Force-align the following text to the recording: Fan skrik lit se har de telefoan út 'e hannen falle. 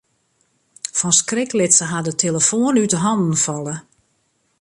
Fan 0.99 1.13
skrik 1.19 1.51
lit 1.59 1.73
se 1.75 1.85
har 1.91 2.01
de 2.07 2.13
telefoan 2.23 2.79
út 2.83 2.93
'e 2.93 2.99
hannen 3.05 3.35
falle. 3.45 3.75